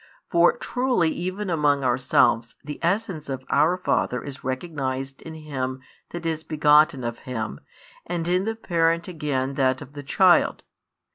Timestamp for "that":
6.09-6.25, 9.53-9.79